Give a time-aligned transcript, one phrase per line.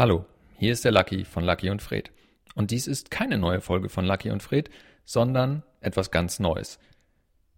[0.00, 0.24] Hallo,
[0.56, 2.10] hier ist der Lucky von Lucky und Fred.
[2.54, 4.70] Und dies ist keine neue Folge von Lucky und Fred,
[5.04, 6.78] sondern etwas ganz Neues.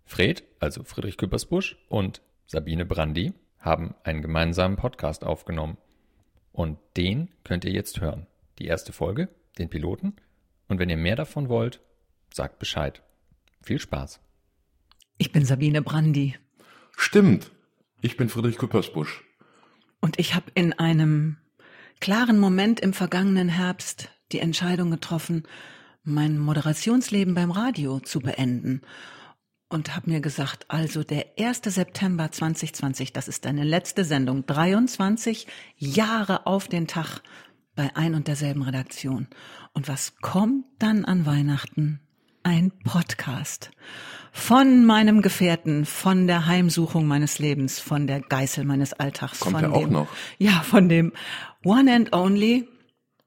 [0.06, 5.78] Fred, also Friedrich Küppersbusch und Sabine Brandi haben einen gemeinsamen Podcast aufgenommen.
[6.50, 8.26] Und den könnt ihr jetzt hören.
[8.58, 9.28] Die erste Folge,
[9.58, 10.16] den Piloten.
[10.66, 11.78] Und wenn ihr mehr davon wollt,
[12.34, 13.04] sagt Bescheid.
[13.62, 14.18] Viel Spaß.
[15.16, 16.34] Ich bin Sabine Brandi.
[16.96, 17.52] Stimmt.
[18.00, 19.22] Ich bin Friedrich Küppersbusch.
[20.00, 21.36] Und ich habe in einem
[22.02, 25.44] klaren Moment im vergangenen Herbst die Entscheidung getroffen,
[26.02, 28.80] mein Moderationsleben beim Radio zu beenden
[29.68, 31.60] und habe mir gesagt, also der 1.
[31.64, 35.46] September 2020, das ist deine letzte Sendung, 23
[35.76, 37.20] Jahre auf den Tag
[37.76, 39.28] bei ein und derselben Redaktion.
[39.72, 42.00] Und was kommt dann an Weihnachten?
[42.44, 43.70] Ein Podcast
[44.32, 49.38] von meinem Gefährten, von der Heimsuchung meines Lebens, von der Geißel meines Alltags.
[49.38, 50.08] Kommt von er auch dem, noch?
[50.38, 51.12] Ja, von dem
[51.64, 52.66] One and Only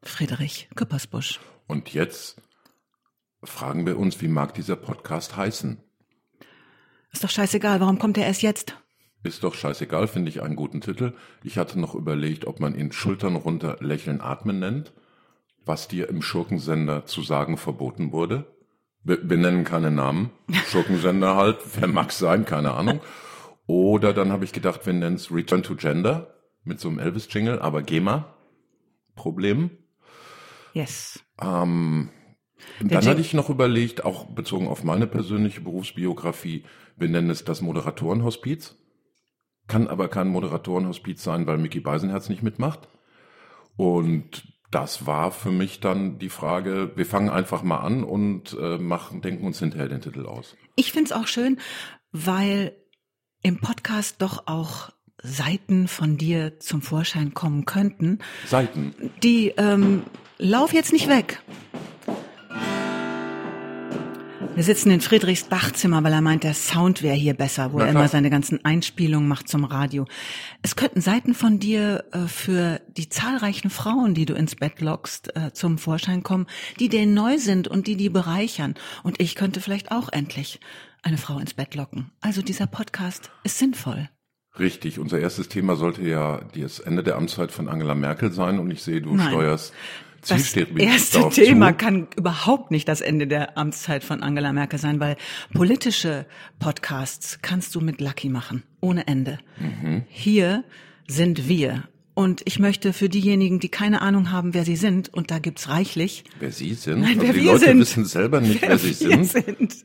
[0.03, 1.39] Friedrich Küppersbusch.
[1.67, 2.41] Und jetzt
[3.41, 5.77] fragen wir uns, wie mag dieser Podcast heißen?
[7.13, 8.75] Ist doch scheißegal, warum kommt er erst jetzt?
[9.23, 11.13] Ist doch scheißegal, finde ich einen guten Titel.
[11.41, 14.91] Ich hatte noch überlegt, ob man ihn Schultern runter lächeln atmen nennt,
[15.63, 18.54] was dir im Schurkensender zu sagen verboten wurde.
[19.05, 20.31] Wir, wir nennen keine Namen.
[20.67, 22.99] Schurkensender halt, wer mag sein, keine Ahnung.
[23.67, 27.59] Oder dann habe ich gedacht, wir nennen es Return to Gender mit so einem Elvis-Jingle,
[27.59, 28.33] aber GEMA.
[29.15, 29.69] Problem.
[30.73, 31.23] Yes.
[31.39, 32.09] Ähm,
[32.79, 36.65] dann Jing- hatte ich noch überlegt, auch bezogen auf meine persönliche Berufsbiografie,
[36.97, 38.75] wir nennen es das Moderatorenhospiz.
[39.67, 42.87] Kann aber kein Moderatorenhospiz sein, weil Mickey Beisenherz nicht mitmacht.
[43.77, 48.77] Und das war für mich dann die Frage, wir fangen einfach mal an und äh,
[48.77, 50.57] machen, denken uns hinterher den Titel aus.
[50.75, 51.61] Ich find's auch schön,
[52.11, 52.75] weil
[53.41, 54.89] im Podcast doch auch
[55.23, 58.19] Seiten von dir zum Vorschein kommen könnten.
[58.45, 58.93] Seiten.
[59.23, 60.03] Die ähm,
[60.37, 61.41] lauf jetzt nicht weg.
[64.55, 67.85] Wir sitzen in Friedrichs Bachzimmer, weil er meint, der Sound wäre hier besser, wo Na
[67.87, 68.03] er klar.
[68.03, 70.05] immer seine ganzen Einspielungen macht zum Radio.
[70.61, 75.35] Es könnten Seiten von dir äh, für die zahlreichen Frauen, die du ins Bett lockst,
[75.35, 76.47] äh, zum Vorschein kommen,
[76.79, 78.75] die denen neu sind und die die bereichern.
[79.03, 80.61] Und ich könnte vielleicht auch endlich
[81.03, 82.11] eine Frau ins Bett locken.
[82.21, 84.09] Also dieser Podcast ist sinnvoll.
[84.57, 88.71] Richtig, unser erstes Thema sollte ja das Ende der Amtszeit von Angela Merkel sein und
[88.71, 89.27] ich sehe, du Nein.
[89.27, 89.73] steuerst
[90.27, 91.75] Das zielstrebig erste Thema zu.
[91.77, 95.17] kann überhaupt nicht das Ende der Amtszeit von Angela Merkel sein, weil
[95.53, 96.25] politische
[96.59, 99.39] Podcasts kannst du mit Lucky machen, ohne Ende.
[99.59, 100.03] Mhm.
[100.09, 100.63] Hier
[101.07, 101.83] sind wir.
[102.17, 105.67] Und ich möchte für diejenigen, die keine Ahnung haben, wer sie sind, und da gibt's
[105.67, 107.01] reichlich, Wer Sie sind?
[107.01, 107.79] Nein, also wer die wir Leute sind.
[107.79, 109.25] wissen selber nicht, wer, sie wir sind.
[109.25, 109.75] sind.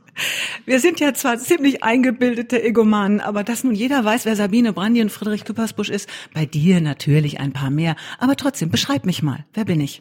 [0.64, 5.02] Wir sind ja zwar ziemlich eingebildete Egomanen, aber dass nun jeder weiß, wer Sabine Brandi
[5.02, 7.96] und Friedrich Küppersbusch ist, bei dir natürlich ein paar mehr.
[8.20, 9.44] Aber trotzdem, beschreib mich mal.
[9.52, 10.00] Wer bin ich?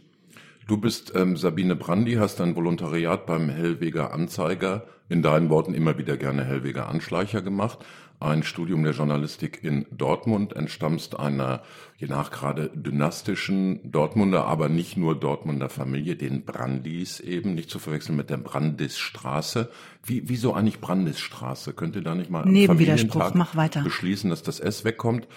[0.70, 5.98] Du bist ähm, Sabine Brandi, hast ein Volontariat beim Hellweger Anzeiger, in deinen Worten immer
[5.98, 7.80] wieder gerne Hellweger Anschleicher gemacht,
[8.20, 11.64] ein Studium der Journalistik in Dortmund, entstammst einer,
[11.98, 17.80] je nach gerade dynastischen Dortmunder, aber nicht nur Dortmunder Familie, den Brandis eben, nicht zu
[17.80, 19.72] verwechseln mit der Brandisstraße.
[20.04, 21.74] Wie, wieso eigentlich Brandisstraße?
[21.74, 23.82] Könnt ihr da nicht mal Nebenwiderspruch, mach weiter.
[23.82, 25.28] beschließen, dass das S wegkommt?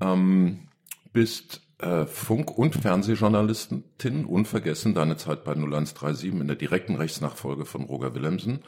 [0.00, 0.68] Ähm,
[1.12, 7.84] bist äh, Funk- und Fernsehjournalistin, unvergessen deine Zeit bei 0137 in der direkten Rechtsnachfolge von
[7.84, 8.60] Roger Willemsen,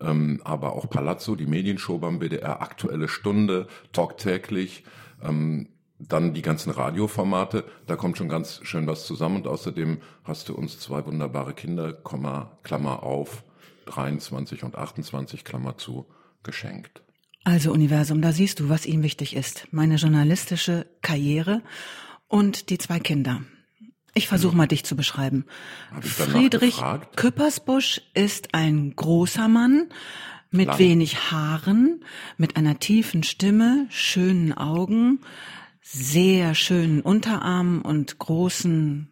[0.00, 4.84] ähm, aber auch Palazzo, die Medienshow beim BDR, Aktuelle Stunde, Talk täglich,
[5.22, 5.68] ähm,
[5.98, 10.54] dann die ganzen Radioformate, da kommt schon ganz schön was zusammen und außerdem hast du
[10.54, 13.44] uns zwei wunderbare Kinder, Komma, Klammer auf,
[13.86, 16.06] 23 und 28, Klammer zu,
[16.42, 17.02] geschenkt.
[17.44, 19.66] Also Universum, da siehst du, was ihm wichtig ist.
[19.72, 21.62] Meine journalistische Karriere
[22.32, 23.42] und die zwei Kinder.
[24.14, 25.44] Ich versuche mal dich zu beschreiben.
[26.00, 27.16] Friedrich gefragt?
[27.16, 29.88] Küppersbusch ist ein großer Mann
[30.50, 30.78] mit Lang.
[30.78, 32.04] wenig Haaren,
[32.38, 35.20] mit einer tiefen Stimme, schönen Augen,
[35.82, 39.08] sehr schönen Unterarmen und großen,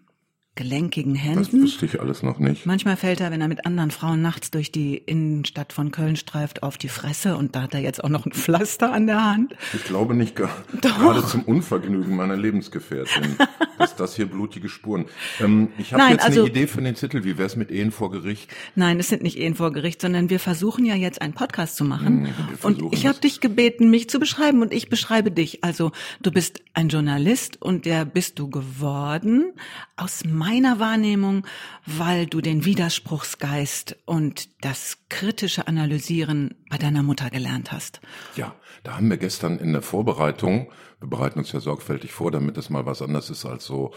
[0.56, 1.62] gelenkigen Das Händen.
[1.62, 2.66] wüsste ich alles noch nicht.
[2.66, 6.62] Manchmal fällt er, wenn er mit anderen Frauen nachts durch die Innenstadt von Köln streift,
[6.62, 9.54] auf die Fresse und da hat er jetzt auch noch ein Pflaster an der Hand.
[9.74, 10.50] Ich glaube nicht gar,
[10.82, 10.98] Doch.
[10.98, 13.36] gerade zum Unvergnügen meiner Lebensgefährtin,
[13.78, 15.06] dass das hier blutige Spuren.
[15.40, 17.24] Ähm, ich habe jetzt also- eine Idee für den Titel.
[17.24, 18.50] Wie wär's mit Ehen vor Gericht?
[18.74, 21.84] Nein, es sind nicht Ehen vor Gericht, sondern wir versuchen ja jetzt einen Podcast zu
[21.84, 22.26] machen.
[22.26, 25.64] Hm, und ich habe dich gebeten, mich zu beschreiben und ich beschreibe dich.
[25.64, 29.52] Also du bist ein Journalist und der bist du geworden
[29.96, 31.46] aus meiner Wahrnehmung,
[31.84, 38.00] weil du den Widerspruchsgeist und das kritische Analysieren bei deiner Mutter gelernt hast.
[38.36, 42.56] Ja, da haben wir gestern in der Vorbereitung, wir bereiten uns ja sorgfältig vor, damit
[42.56, 43.92] es mal was anderes ist als so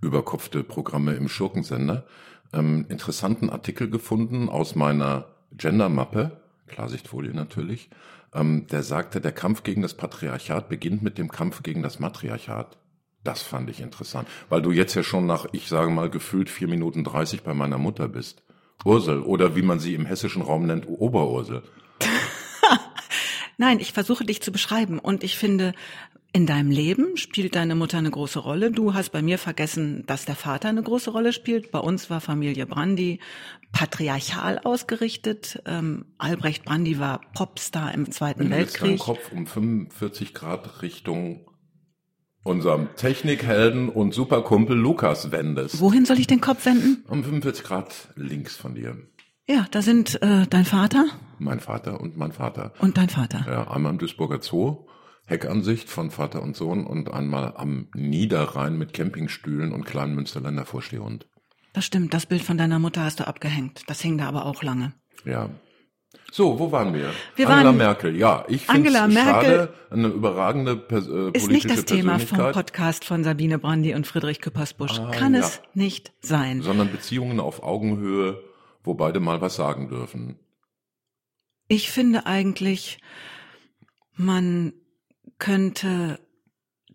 [0.00, 2.06] überkopfte Programme im Schurkensender,
[2.54, 7.90] ähm, interessanten Artikel gefunden aus meiner Gender-Mappe, Klarsichtfolie natürlich,
[8.34, 12.78] ähm, der sagte, der Kampf gegen das Patriarchat beginnt mit dem Kampf gegen das Matriarchat.
[13.24, 16.68] Das fand ich interessant, weil du jetzt ja schon nach, ich sage mal, gefühlt vier
[16.68, 18.42] Minuten dreißig bei meiner Mutter bist.
[18.84, 21.62] Ursel oder wie man sie im hessischen Raum nennt, Oberursel.
[23.58, 25.72] Nein, ich versuche dich zu beschreiben und ich finde,
[26.32, 28.70] in deinem Leben spielt deine Mutter eine große Rolle.
[28.70, 31.70] Du hast bei mir vergessen, dass der Vater eine große Rolle spielt.
[31.70, 33.20] Bei uns war Familie Brandy
[33.70, 35.62] patriarchal ausgerichtet.
[35.66, 38.82] Ähm, Albrecht Brandy war Popstar im Zweiten Wenn Weltkrieg.
[38.82, 41.46] Wenn du jetzt deinen Kopf um 45 Grad Richtung
[42.42, 45.80] unserem Technikhelden und Superkumpel Lukas wendest.
[45.80, 47.04] Wohin soll ich den Kopf wenden?
[47.08, 48.96] Um 45 Grad links von dir.
[49.46, 51.06] Ja, da sind äh, dein Vater.
[51.38, 52.72] Mein Vater und mein Vater.
[52.78, 53.44] Und dein Vater.
[53.46, 54.86] Ja, einmal im Duisburger Zoo,
[55.26, 61.26] Heckansicht von Vater und Sohn und einmal am Niederrhein mit Campingstühlen und kleinen Münsterländer Vorstehhund.
[61.72, 63.82] Das stimmt, das Bild von deiner Mutter hast du abgehängt.
[63.86, 64.92] Das hing da aber auch lange.
[65.24, 65.48] Ja.
[66.34, 67.12] So, wo waren wir?
[67.36, 68.46] wir Angela waren, Merkel, ja.
[68.48, 73.22] Ich finde es schade, eine überragende Pers äh, Ist nicht das Thema vom Podcast von
[73.22, 74.98] Sabine Brandy und Friedrich Küppersbusch.
[74.98, 75.40] Ah, Kann ja.
[75.40, 76.62] es nicht sein.
[76.62, 78.42] Sondern Beziehungen auf Augenhöhe,
[78.82, 80.38] wo beide mal was sagen dürfen.
[81.68, 82.96] Ich finde eigentlich,
[84.14, 84.72] man
[85.38, 86.18] könnte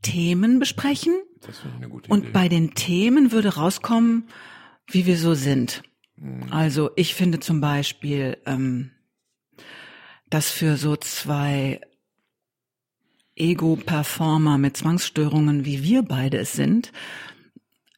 [0.01, 1.13] Themen besprechen.
[1.45, 2.31] Das finde ich eine gute und Idee.
[2.31, 4.29] bei den Themen würde rauskommen,
[4.87, 5.83] wie wir so sind.
[6.19, 6.47] Hm.
[6.49, 8.93] Also ich finde zum Beispiel, ähm,
[10.29, 11.81] dass für so zwei
[13.35, 16.91] Ego-Performer mit Zwangsstörungen, wie wir beide es sind,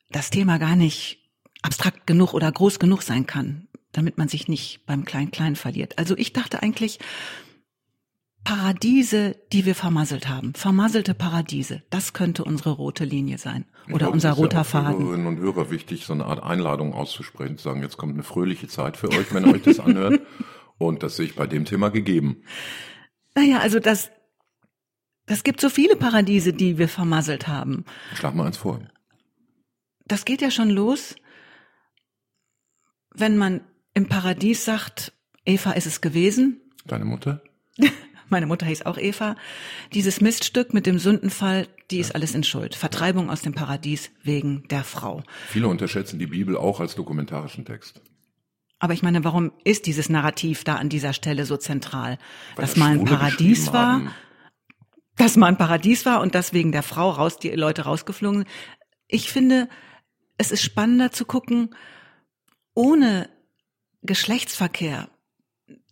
[0.09, 1.19] das Thema gar nicht
[1.61, 5.97] abstrakt genug oder groß genug sein kann, damit man sich nicht beim Klein-Klein verliert.
[5.97, 6.99] Also ich dachte eigentlich,
[8.43, 14.13] Paradiese, die wir vermasselt haben, vermasselte Paradiese, das könnte unsere rote Linie sein oder glaube,
[14.13, 15.03] unser roter ja Faden.
[15.03, 18.67] Hörerinnen und Hörer wichtig, so eine Art Einladung auszusprechen, zu sagen, jetzt kommt eine fröhliche
[18.67, 20.21] Zeit für euch, wenn ihr euch das anhört.
[20.79, 22.41] Und das sehe ich bei dem Thema gegeben.
[23.35, 24.09] Naja, also das,
[25.27, 27.85] das gibt so viele Paradiese, die wir vermasselt haben.
[28.15, 28.79] Schlag mal eins vor.
[30.07, 31.15] Das geht ja schon los,
[33.13, 33.61] wenn man
[33.93, 35.13] im Paradies sagt,
[35.45, 36.61] Eva ist es gewesen.
[36.85, 37.43] Deine Mutter?
[38.29, 39.35] Meine Mutter hieß auch Eva.
[39.93, 42.75] Dieses Miststück mit dem Sündenfall, die ist alles in Schuld.
[42.75, 45.23] Vertreibung aus dem Paradies wegen der Frau.
[45.47, 48.01] Viele unterschätzen die Bibel auch als dokumentarischen Text.
[48.79, 52.17] Aber ich meine, warum ist dieses Narrativ da an dieser Stelle so zentral?
[52.55, 54.11] Weil dass das mal ein Schwule Paradies war, haben.
[55.17, 58.49] dass mal ein Paradies war und dass wegen der Frau raus die Leute rausgeflogen sind.
[59.07, 59.67] Ich finde,
[60.37, 61.75] es ist spannender zu gucken,
[62.73, 63.29] ohne
[64.03, 65.09] Geschlechtsverkehr,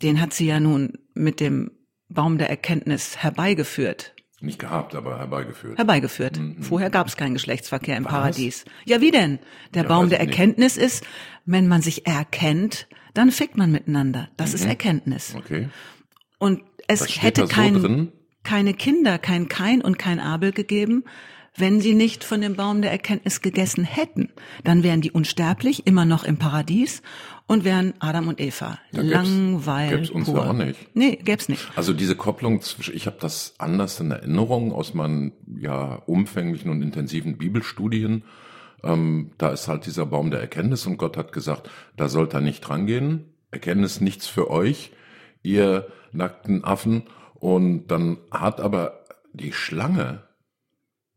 [0.02, 1.72] den hat sie ja nun mit dem
[2.10, 4.14] Baum der Erkenntnis herbeigeführt.
[4.40, 5.78] Nicht gehabt, aber herbeigeführt.
[5.78, 6.40] Herbeigeführt.
[6.62, 8.12] Vorher gab es keinen Geschlechtsverkehr im Was?
[8.12, 8.66] Paradies.
[8.86, 9.40] Ja, wie denn?
[9.74, 10.38] Der Ja, Baum weiß der ich nicht.
[10.40, 11.04] Erkenntnis ist,
[11.48, 14.30] wenn man sich erkennt, dann fickt man miteinander.
[14.38, 14.56] Das Mhm.
[14.56, 15.34] ist Erkenntnis.
[15.36, 15.70] Okay.
[16.38, 18.12] Und es steht hätte so kein,
[18.44, 21.04] keine Kinder, kein Kain und kein Abel gegeben,
[21.60, 24.30] wenn sie nicht von dem Baum der Erkenntnis gegessen hätten.
[24.64, 27.02] Dann wären die unsterblich, immer noch im Paradies
[27.48, 28.78] und wären Adam und Eva.
[28.92, 30.38] Da gäb's- Langweil gäb's uns pur.
[30.44, 30.96] ja auch nicht.
[30.96, 31.68] Nee, gäb's nicht.
[31.76, 36.84] Also diese Kopplung zwischen, ich habe das anders in Erinnerung aus meinen ja umfänglichen und
[36.84, 38.24] intensiven Bibelstudien.
[38.84, 42.42] Ähm, da ist halt dieser Baum der Erkenntnis und Gott hat gesagt, da sollt ihr
[42.42, 43.34] nicht drangehen.
[43.52, 44.92] Erkenntnis nichts für euch,
[45.42, 47.04] ihr nackten Affen.
[47.36, 50.28] Und dann hat aber die Schlange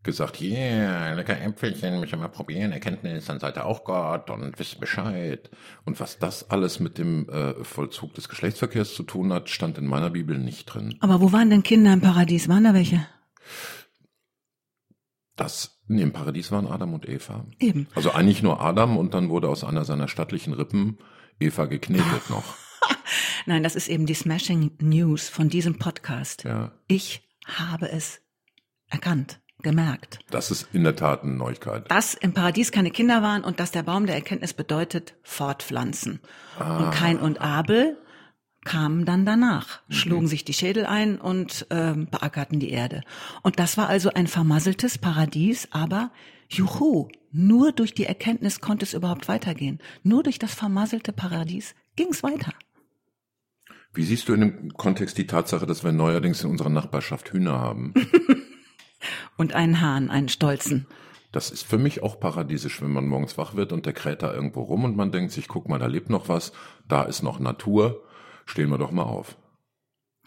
[0.03, 4.81] gesagt, yeah, lecker Äpfelchen, wir mal probieren, Erkenntnis, dann seid ihr auch Gott und wisst
[4.81, 5.51] Bescheid.
[5.85, 9.87] Und was das alles mit dem äh, Vollzug des Geschlechtsverkehrs zu tun hat, stand in
[9.87, 10.97] meiner Bibel nicht drin.
[11.01, 12.49] Aber wo waren denn Kinder im Paradies?
[12.49, 13.07] Waren da welche?
[15.37, 17.45] Das, nee, im Paradies waren Adam und Eva.
[17.59, 17.87] Eben.
[17.95, 20.99] Also eigentlich nur Adam und dann wurde aus einer seiner stattlichen Rippen
[21.39, 22.45] Eva geknetet noch.
[23.47, 26.45] Nein, das ist eben die Smashing News von diesem Podcast.
[26.45, 28.21] Ja, Ich habe es
[28.89, 31.91] erkannt, gemerkt, das ist in der Tat eine Neuigkeit.
[31.91, 36.21] dass im Paradies keine Kinder waren und dass der Baum der Erkenntnis bedeutet fortpflanzen.
[36.59, 37.99] Und Kain und Abel
[38.71, 43.03] kamen dann danach, schlugen sich die Schädel ein und ähm, beackerten die Erde.
[43.43, 46.13] Und das war also ein vermasseltes Paradies, aber
[46.49, 49.81] juhu, nur durch die Erkenntnis konnte es überhaupt weitergehen.
[50.05, 52.53] Nur durch das vermasselte Paradies ging es weiter.
[53.93, 57.59] Wie siehst du in dem Kontext die Tatsache, dass wir neuerdings in unserer Nachbarschaft Hühner
[57.59, 57.93] haben?
[59.37, 60.87] Und einen Hahn, einen stolzen.
[61.33, 64.33] Das ist für mich auch paradiesisch, wenn man morgens wach wird und der kräht da
[64.33, 66.53] irgendwo rum und man denkt sich, guck mal, da lebt noch was,
[66.87, 68.05] da ist noch Natur,
[68.51, 69.37] stehen wir doch mal auf.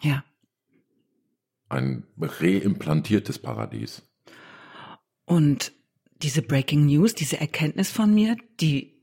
[0.00, 0.24] Ja.
[1.68, 4.02] Ein reimplantiertes Paradies.
[5.26, 5.72] Und
[6.22, 8.94] diese Breaking News, diese Erkenntnis von mir, die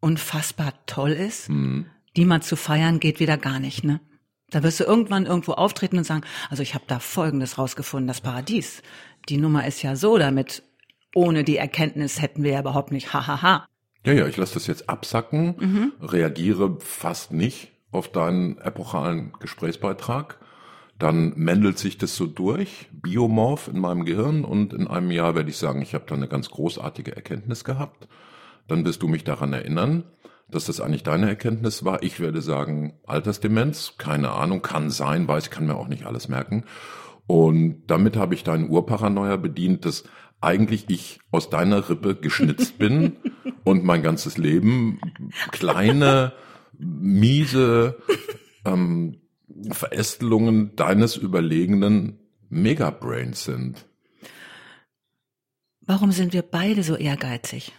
[0.00, 1.86] unfassbar toll ist, Mhm.
[2.16, 4.00] die mal zu feiern, geht wieder gar nicht, ne?
[4.50, 8.20] Da wirst du irgendwann irgendwo auftreten und sagen, also ich habe da Folgendes rausgefunden, das
[8.20, 8.82] Paradies.
[9.28, 10.62] Die Nummer ist ja so, damit
[11.14, 13.66] ohne die Erkenntnis hätten wir ja überhaupt nicht, hahaha.
[14.04, 20.38] Ja, ja, ich lasse das jetzt absacken, reagiere fast nicht auf deinen epochalen Gesprächsbeitrag.
[20.98, 25.50] Dann mändelt sich das so durch, biomorph in meinem Gehirn und in einem Jahr werde
[25.50, 28.08] ich sagen, ich habe da eine ganz großartige Erkenntnis gehabt.
[28.66, 30.04] Dann wirst du mich daran erinnern,
[30.48, 32.02] dass das eigentlich deine Erkenntnis war.
[32.02, 36.64] Ich werde sagen, Altersdemenz, keine Ahnung, kann sein, weiß, kann mir auch nicht alles merken.
[37.26, 40.04] Und damit habe ich deinen Urparanoia bedient, dass
[40.40, 43.16] eigentlich ich aus deiner Rippe geschnitzt bin
[43.64, 45.00] und mein ganzes Leben
[45.50, 46.32] kleine,
[46.78, 47.98] miese
[48.64, 49.20] ähm,
[49.70, 52.18] Verästelungen deines überlegenen
[52.48, 53.86] Megabrains sind,
[55.88, 57.72] Warum sind wir beide so ehrgeizig?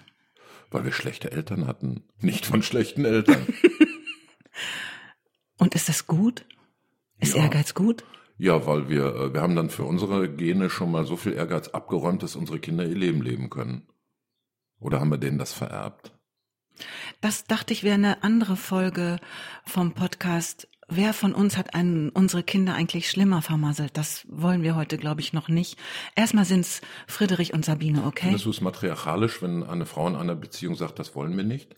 [0.72, 2.04] weil wir schlechte Eltern hatten.
[2.20, 3.46] Nicht von schlechten Eltern.
[5.58, 6.46] Und ist das gut?
[7.20, 7.44] Ist Ja.
[7.44, 8.04] Ehrgeiz gut?
[8.38, 11.70] Ja, weil wir, äh, wir haben dann für unsere Gene schon mal so viel Ehrgeiz
[11.70, 13.88] abgeräumt, dass unsere Kinder ihr Leben leben können.
[14.80, 16.14] Oder haben wir denen das vererbt?
[17.22, 19.18] Das dachte ich wäre eine andere Folge
[19.66, 20.68] vom Podcast.
[20.90, 23.98] Wer von uns hat einen, unsere Kinder eigentlich schlimmer vermasselt?
[23.98, 25.78] Das wollen wir heute, glaube ich, noch nicht.
[26.16, 28.28] Erstmal sind's Friedrich und Sabine, okay?
[28.28, 31.76] Findest du es matriarchalisch, wenn eine Frau in einer Beziehung sagt, das wollen wir nicht?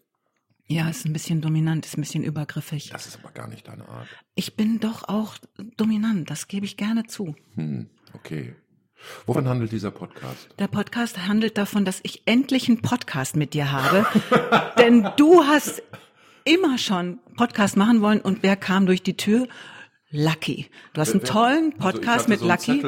[0.68, 2.92] Ja, ist ein bisschen dominant, ist ein bisschen übergriffig.
[2.92, 4.08] Das ist aber gar nicht deine Art.
[4.36, 5.40] Ich bin doch auch
[5.78, 7.36] dominant, das gebe ich gerne zu.
[7.56, 8.56] Hm, okay.
[9.26, 10.50] Wovon handelt dieser Podcast?
[10.60, 14.06] Der Podcast handelt davon, dass ich endlich einen Podcast mit dir habe.
[14.78, 15.82] Denn du hast
[16.46, 19.48] immer schon Podcast machen wollen und wer kam durch die Tür?
[20.12, 20.70] Lucky.
[20.94, 22.84] Du hast einen tollen also ich Podcast hatte mit so Lucky.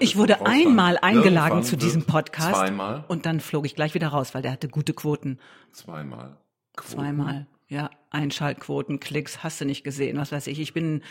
[0.00, 3.04] Ich wurde einmal eingeladen zu diesem Podcast zweimal?
[3.08, 5.38] und dann flog ich gleich wieder raus, weil der hatte gute Quoten.
[5.72, 6.38] Zweimal.
[6.74, 6.94] Quoten.
[6.94, 7.46] Zweimal.
[7.68, 10.60] Ja, Einschaltquoten, Klicks, hast du nicht gesehen, was weiß ich.
[10.60, 11.02] Ich bin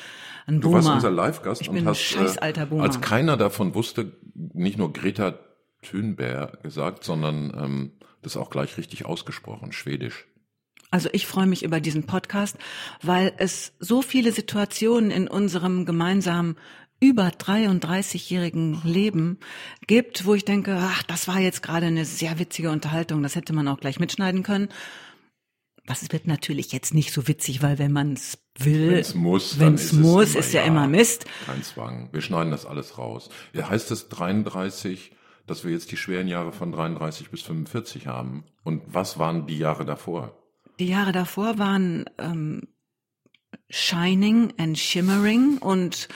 [0.48, 0.78] ein Du Boomer.
[0.84, 2.84] warst unser Live-Gast Ich und bin ein hast, scheiß alter Boomer.
[2.84, 4.14] als keiner davon wusste,
[4.54, 5.40] nicht nur Greta
[5.82, 7.92] Thunberg gesagt, sondern ähm,
[8.22, 10.26] das auch gleich richtig ausgesprochen, schwedisch.
[10.92, 12.58] Also ich freue mich über diesen Podcast,
[13.02, 16.56] weil es so viele Situationen in unserem gemeinsamen
[17.00, 19.40] über 33-jährigen Leben
[19.88, 23.54] gibt, wo ich denke, ach, das war jetzt gerade eine sehr witzige Unterhaltung, das hätte
[23.54, 24.70] man auch gleich mitschneiden können.
[25.86, 29.70] Das wird natürlich jetzt nicht so witzig, weil wenn man es will, Wenn's muss, dann
[29.70, 30.68] wenn's ist es muss, immer, ist ja ja.
[30.68, 31.26] immer Mist.
[31.46, 32.10] Kein Zwang.
[32.14, 33.30] Wir schneiden das alles raus.
[33.52, 35.12] Ja, heißt es 33,
[35.46, 38.46] dass wir jetzt die schweren Jahre von 33 bis 45 haben?
[38.64, 40.38] Und was waren die Jahre davor?
[40.80, 42.68] Die Jahre davor waren ähm,
[43.70, 46.08] Shining and Shimmering und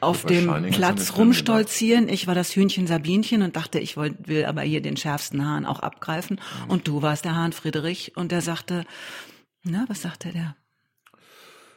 [0.00, 2.08] auf dem Shining Platz rumstolzieren.
[2.08, 5.66] Ich war das Hühnchen Sabinchen und dachte, ich wollt, will aber hier den schärfsten Hahn
[5.66, 6.40] auch abgreifen.
[6.64, 6.70] Mhm.
[6.70, 8.84] Und du warst der Hahn Friedrich und der sagte,
[9.62, 10.56] na, was sagte der?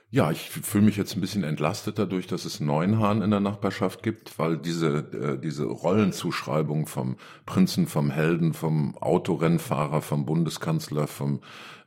[0.10, 3.42] Ja, ich fühle mich jetzt ein bisschen entlastet dadurch, dass es neun Hahn in der
[3.42, 11.08] Nachbarschaft gibt, weil diese, äh, diese Rollenzuschreibung vom Prinzen, vom Helden, vom Autorennfahrer, vom Bundeskanzler,
[11.08, 11.42] vom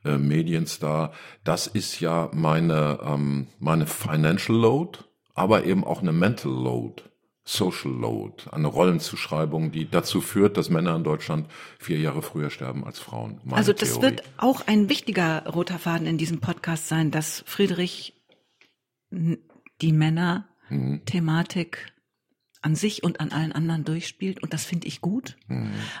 [0.05, 1.13] äh, Medienstar,
[1.43, 4.99] das ist ja meine, ähm, meine Financial Load,
[5.33, 7.01] aber eben auch eine Mental Load.
[7.51, 11.47] Social Load, eine Rollenzuschreibung, die dazu führt, dass Männer in Deutschland
[11.79, 13.41] vier Jahre früher sterben als Frauen.
[13.43, 14.03] Meine also das Theorie.
[14.03, 18.13] wird auch ein wichtiger roter Faden in diesem Podcast sein, dass Friedrich
[19.11, 21.91] die Männer-Thematik
[22.61, 25.35] an sich und an allen anderen durchspielt und das finde ich gut.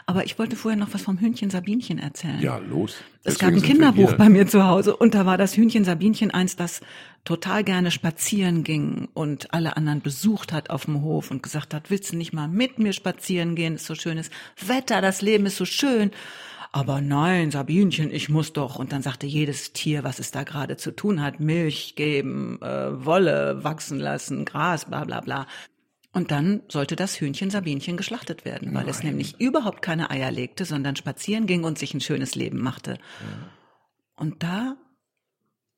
[0.05, 2.39] Aber ich wollte vorher noch was vom Hühnchen Sabinchen erzählen.
[2.39, 2.97] Ja, los.
[3.23, 6.31] Es Deswegen gab ein Kinderbuch bei mir zu Hause und da war das Hühnchen Sabinchen
[6.31, 6.81] eins, das
[7.23, 11.89] total gerne spazieren ging und alle anderen besucht hat auf dem Hof und gesagt hat,
[11.89, 13.75] willst du nicht mal mit mir spazieren gehen?
[13.75, 14.29] Ist so schönes
[14.65, 16.11] Wetter, das Leben ist so schön.
[16.73, 18.77] Aber nein, Sabinchen, ich muss doch.
[18.77, 23.05] Und dann sagte jedes Tier, was es da gerade zu tun hat, Milch geben, äh,
[23.05, 25.47] Wolle wachsen lassen, Gras, bla bla bla.
[26.13, 29.11] Und dann sollte das Hühnchen Sabinchen geschlachtet werden, weil es Nein.
[29.11, 32.97] nämlich überhaupt keine Eier legte, sondern spazieren ging und sich ein schönes Leben machte.
[34.15, 34.75] Und da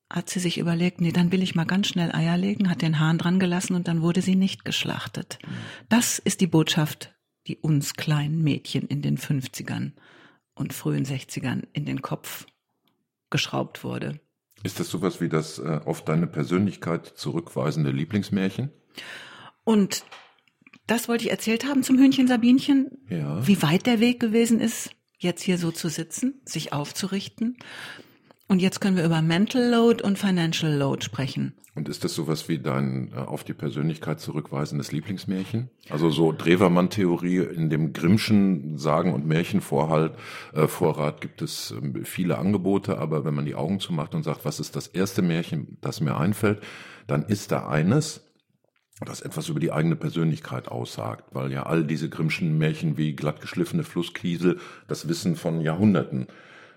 [0.10, 3.00] hat sie sich überlegt, nee, dann will ich mal ganz schnell Eier legen, hat den
[3.00, 5.40] Hahn dran gelassen und dann wurde sie nicht geschlachtet.
[5.90, 7.16] Das ist die Botschaft,
[7.48, 9.92] die uns kleinen Mädchen in den 50ern
[10.56, 12.46] und frühen 60ern in den Kopf
[13.30, 14.20] geschraubt wurde.
[14.63, 18.72] Ist das sowas wie das äh, auf deine Persönlichkeit zurückweisende Lieblingsmärchen?
[19.63, 20.06] Und
[20.88, 23.46] das wollte ich erzählt haben zum Hühnchen Sabinchen, Ja.
[23.48, 24.90] wie weit der Weg gewesen ist.
[25.20, 27.56] jetzt hier so zu sitzen, sich aufzurichten.
[28.50, 31.54] Und jetzt können wir über Mental Load und Financial Load sprechen.
[31.75, 35.70] Und ist das sowas wie dein äh, auf die Persönlichkeit zurückweisendes Lieblingsmärchen?
[35.90, 40.13] Also so Drewermann-Theorie in dem Grimmschen Sagen- und Märchenvorhalt,
[40.54, 44.44] äh, Vorrat gibt es äh, viele Angebote, aber wenn man die Augen zumacht und sagt,
[44.44, 46.62] was ist das erste Märchen, das mir einfällt,
[47.08, 48.30] dann ist da eines,
[49.05, 53.83] das etwas über die eigene Persönlichkeit aussagt, weil ja all diese Grimmschen Märchen wie glattgeschliffene
[53.83, 56.27] Flusskiesel das Wissen von Jahrhunderten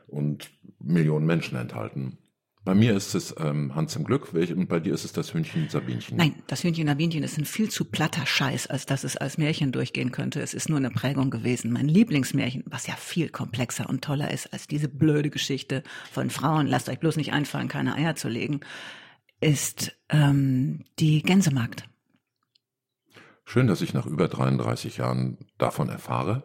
[0.06, 2.18] und Millionen Menschen enthalten.
[2.66, 5.32] Bei mir ist es ähm, Hans im Glück, welch, und bei dir ist es das
[5.32, 6.16] Hühnchen Sabinchen.
[6.16, 9.70] Nein, das Hühnchen Sabinchen ist ein viel zu platter Scheiß, als dass es als Märchen
[9.70, 10.40] durchgehen könnte.
[10.40, 11.72] Es ist nur eine Prägung gewesen.
[11.72, 16.66] Mein Lieblingsmärchen, was ja viel komplexer und toller ist als diese blöde Geschichte von Frauen,
[16.66, 18.58] lasst euch bloß nicht einfallen, keine Eier zu legen,
[19.40, 21.88] ist ähm, die Gänsemarkt.
[23.48, 26.42] Schön, dass ich nach über 33 Jahren davon erfahre.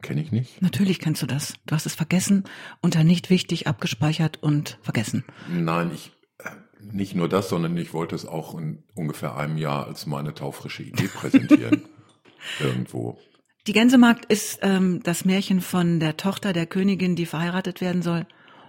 [0.00, 0.62] Kenne ich nicht.
[0.62, 1.54] Natürlich kennst du das.
[1.66, 2.44] Du hast es vergessen,
[2.80, 5.24] unter nicht wichtig abgespeichert und vergessen.
[5.48, 6.50] Nein, ich äh,
[6.80, 10.84] nicht nur das, sondern ich wollte es auch in ungefähr einem Jahr als meine taufrische
[10.84, 11.82] Idee präsentieren.
[12.60, 13.18] Irgendwo.
[13.66, 18.24] Die Gänsemarkt ist ähm, das Märchen von der Tochter der Königin, die verheiratet werden soll,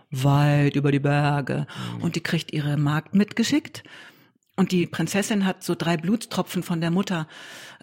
[0.09, 1.67] weit über die Berge.
[1.95, 2.01] Mhm.
[2.01, 3.83] Und die kriegt ihre Magd mitgeschickt.
[4.59, 7.29] Und die Prinzessin hat so drei Blutstropfen von der Mutter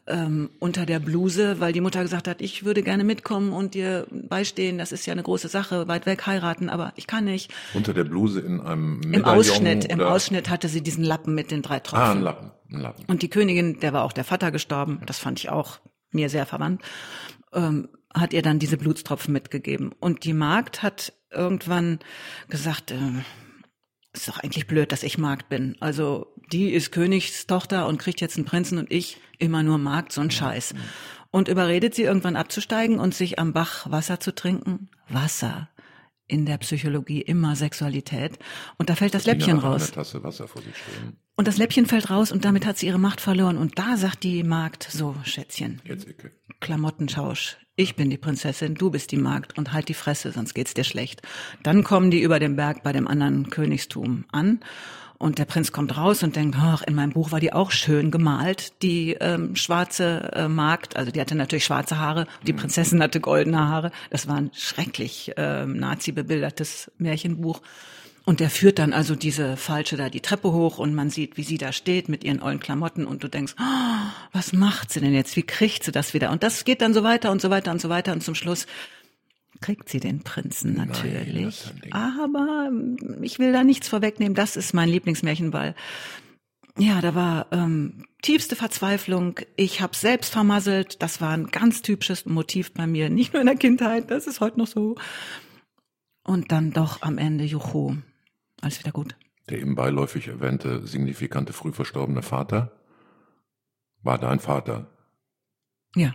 [0.07, 4.07] ähm, unter der Bluse, weil die Mutter gesagt hat, ich würde gerne mitkommen und dir
[4.11, 4.77] beistehen.
[4.77, 7.51] Das ist ja eine große Sache, weit weg heiraten, aber ich kann nicht.
[7.73, 9.95] Unter der Bluse in einem Medaillon Im Ausschnitt, oder?
[9.95, 11.99] im Ausschnitt hatte sie diesen Lappen mit den drei Tropfen.
[12.05, 13.07] Ah, ein Lappen, ein Lappen.
[13.07, 15.79] Und die Königin, der war auch der Vater gestorben, das fand ich auch
[16.11, 16.83] mir sehr verwandt,
[17.55, 19.93] ähm, hat ihr dann diese Blutstropfen mitgegeben.
[19.99, 22.01] Und die Magd hat irgendwann
[22.51, 22.99] gesagt, äh,
[24.17, 25.77] ist doch eigentlich blöd, dass ich Magd bin.
[25.81, 30.21] Also die ist Königstochter und kriegt jetzt einen Prinzen und ich immer nur Magd, so
[30.21, 30.75] ein Scheiß.
[31.31, 34.89] Und überredet sie irgendwann abzusteigen und sich am Bach Wasser zu trinken.
[35.09, 35.69] Wasser.
[36.29, 38.39] In der Psychologie immer Sexualität.
[38.79, 39.93] Und da fällt das Läppchen raus.
[39.93, 41.17] Tasse Wasser vor sich stehen.
[41.37, 43.59] Und das Läppchen fällt raus und damit hat sie ihre Macht verloren.
[43.59, 45.83] Und da sagt die Magd, so, Schätzchen.
[45.85, 46.33] Jetzt Ecke.
[46.61, 47.59] Klamottentausch.
[47.77, 50.85] Ich bin die Prinzessin, du bist die Magd und halt die Fresse, sonst geht's dir
[50.85, 51.21] schlecht.
[51.63, 54.61] Dann kommen die über den Berg bei dem anderen Königstum an
[55.19, 58.11] und der Prinz kommt raus und denkt, ach, in meinem Buch war die auch schön
[58.11, 62.59] gemalt, die ähm, schwarze äh, Magd, also die hatte natürlich schwarze Haare, die mhm.
[62.59, 63.93] Prinzessin hatte goldene Haare.
[64.11, 67.63] Das war ein schrecklich ähm, nazi bebildertes Märchenbuch.
[68.29, 71.45] Und der führt dann also diese Falsche da die Treppe hoch und man sieht, wie
[71.45, 75.15] sie da steht mit ihren ollen Klamotten und du denkst, oh, was macht sie denn
[75.15, 75.37] jetzt?
[75.37, 76.33] Wie kriegt sie das wieder?
[76.33, 78.67] Und das geht dann so weiter und so weiter und so weiter und zum Schluss
[79.61, 81.73] kriegt sie den Prinzen natürlich.
[81.83, 82.71] Nein, Aber
[83.23, 84.35] ich will da nichts vorwegnehmen.
[84.35, 85.75] Das ist mein Lieblingsmärchen, weil
[86.79, 89.41] ja, da war ähm, tiefste Verzweiflung.
[89.57, 91.03] Ich habe selbst vermasselt.
[91.03, 94.11] Das war ein ganz typisches Motiv bei mir, nicht nur in der Kindheit.
[94.11, 94.97] Das ist heute noch so.
[96.23, 97.97] Und dann doch am Ende, juhu,
[98.61, 99.17] alles wieder gut.
[99.49, 102.73] Der eben beiläufig erwähnte signifikante früh verstorbene Vater
[104.03, 104.91] war dein Vater.
[105.95, 106.15] Ja.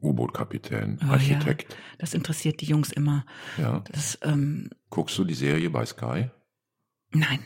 [0.00, 1.72] U-Boot-Kapitän, oh, Architekt.
[1.72, 1.78] Ja.
[1.98, 3.24] Das interessiert die Jungs immer.
[3.56, 3.82] Ja.
[3.92, 6.30] Das, ähm, Guckst du die Serie bei Sky?
[7.12, 7.40] Nein,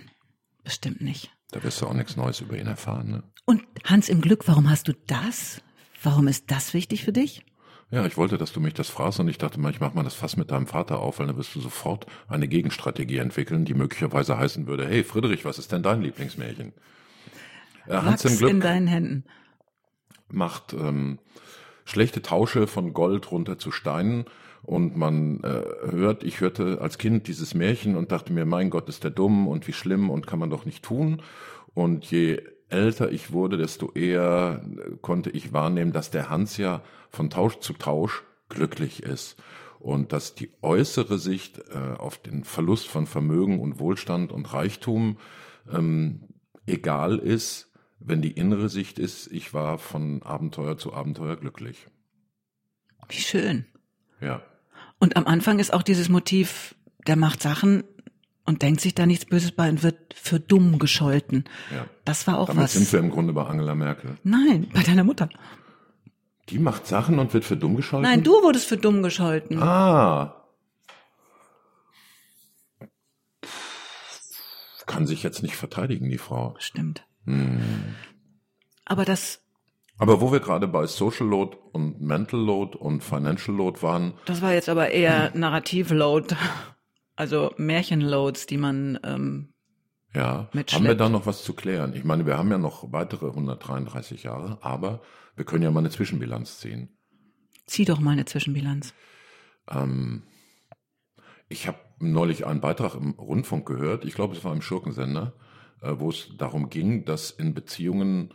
[0.65, 1.31] bestimmt nicht.
[1.51, 3.11] Da wirst du auch nichts Neues über ihn erfahren.
[3.11, 3.23] Ne?
[3.45, 5.63] Und Hans im Glück, warum hast du das?
[6.03, 7.45] Warum ist das wichtig für dich?
[7.91, 10.03] Ja, ich wollte, dass du mich das fragst und ich dachte mal, ich mach mal
[10.03, 13.75] das Fass mit deinem Vater auf, weil dann wirst du sofort eine Gegenstrategie entwickeln, die
[13.75, 16.73] möglicherweise heißen würde, hey Friedrich, was ist denn dein Lieblingsmärchen?
[17.87, 19.25] Äh, Hans im Glück in deinen Händen.
[20.29, 21.19] Macht ähm,
[21.85, 24.25] schlechte Tausche von Gold runter zu Steinen
[24.63, 28.89] und man äh, hört, ich hörte als Kind dieses Märchen und dachte mir, mein Gott,
[28.89, 31.23] ist der dumm und wie schlimm und kann man doch nicht tun.
[31.75, 34.65] Und je älter ich wurde, desto eher
[35.01, 39.37] konnte ich wahrnehmen, dass der Hans ja von Tausch zu Tausch glücklich ist
[39.81, 45.19] und dass die äußere Sicht äh, auf den Verlust von Vermögen und Wohlstand und Reichtum
[45.73, 46.29] ähm,
[46.67, 47.72] egal ist,
[48.05, 51.87] wenn die innere Sicht ist, ich war von Abenteuer zu Abenteuer glücklich.
[53.09, 53.67] Wie schön.
[54.21, 54.43] Ja.
[54.99, 56.75] Und am Anfang ist auch dieses Motiv,
[57.07, 57.85] der macht Sachen,
[58.45, 61.45] und denkt sich da nichts Böses bei und wird für dumm gescholten.
[61.71, 61.87] Ja.
[62.05, 62.73] Das war auch Damit was.
[62.73, 64.17] sind wir im Grunde bei Angela Merkel.
[64.25, 65.29] Nein, bei deiner Mutter.
[66.49, 68.11] Die macht Sachen und wird für dumm gescholten?
[68.11, 69.63] Nein, du wurdest für dumm gescholten.
[69.63, 70.45] Ah.
[74.87, 76.57] Kann sich jetzt nicht verteidigen, die Frau.
[76.59, 77.07] Stimmt.
[77.25, 77.95] Hm.
[78.85, 79.41] Aber das.
[79.99, 84.15] Aber wo wir gerade bei Social Load und Mental Load und Financial Load waren.
[84.25, 85.41] Das war jetzt aber eher hm.
[85.41, 86.35] Narrativ Load.
[87.15, 89.53] Also Märchenloads, die man ähm,
[90.15, 91.95] ja, haben wir da noch was zu klären?
[91.95, 95.01] Ich meine, wir haben ja noch weitere 133 Jahre, aber
[95.37, 96.91] wir können ja mal eine Zwischenbilanz ziehen.
[97.67, 98.93] Zieh doch mal eine Zwischenbilanz.
[99.71, 100.25] Ähm,
[101.49, 105.35] ich habe neulich einen Beitrag im Rundfunk gehört, ich glaube, es war im Schurkensender,
[105.83, 108.33] wo es darum ging, dass in Beziehungen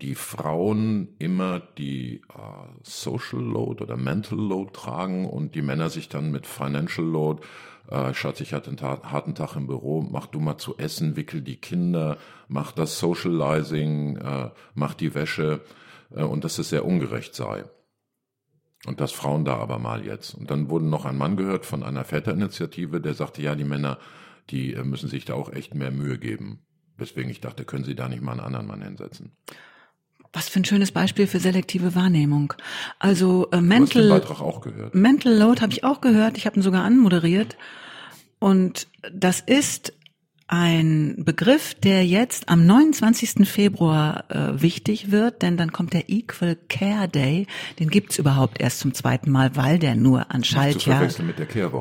[0.00, 2.40] die Frauen immer die äh,
[2.82, 7.42] Social Load oder Mental Load tragen und die Männer sich dann mit Financial Load,
[7.88, 11.42] äh, Schatz, ich hatte einen harten Tag im Büro, mach du mal zu essen, wickel
[11.42, 12.16] die Kinder,
[12.48, 15.60] mach das Socializing, äh, mach die Wäsche
[16.14, 17.64] äh, und dass es sehr ungerecht sei.
[18.86, 20.32] Und dass Frauen da aber mal jetzt.
[20.32, 23.98] Und dann wurde noch ein Mann gehört von einer Väterinitiative, der sagte, ja, die Männer,
[24.48, 26.60] die äh, müssen sich da auch echt mehr Mühe geben.
[27.00, 29.32] Weswegen ich dachte, können Sie da nicht mal einen anderen Mann hinsetzen?
[30.32, 32.52] Was für ein schönes Beispiel für selektive Wahrnehmung.
[33.00, 34.94] Also äh, Mental, du hast den Beitrag auch gehört.
[34.94, 36.36] Mental Load habe ich auch gehört.
[36.38, 37.56] Ich habe ihn sogar anmoderiert.
[38.38, 39.92] Und das ist
[40.50, 43.48] ein Begriff, der jetzt am 29.
[43.48, 47.46] Februar äh, wichtig wird, denn dann kommt der Equal Care Day.
[47.78, 51.08] Den gibt's überhaupt erst zum zweiten Mal, weil der nur an Schaltjahr,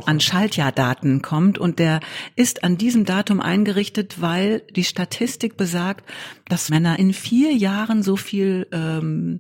[0.06, 1.58] an Schaltjahrdaten kommt.
[1.58, 2.00] Und der
[2.36, 6.08] ist an diesem Datum eingerichtet, weil die Statistik besagt,
[6.48, 9.40] dass Männer in vier Jahren so viel ähm,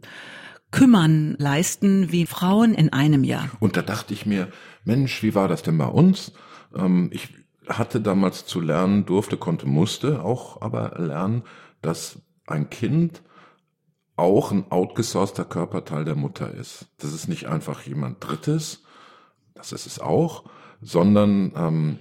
[0.71, 3.51] Kümmern leisten wie Frauen in einem Jahr.
[3.59, 4.47] Und da dachte ich mir,
[4.85, 6.31] Mensch, wie war das denn bei uns?
[6.75, 7.38] Ähm, ich
[7.69, 11.43] hatte damals zu lernen, durfte, konnte, musste auch aber lernen,
[11.81, 13.21] dass ein Kind
[14.15, 16.87] auch ein outgesourceter Körperteil der Mutter ist.
[16.97, 18.83] Das ist nicht einfach jemand Drittes,
[19.53, 20.43] das ist es auch,
[20.81, 21.99] sondern ähm,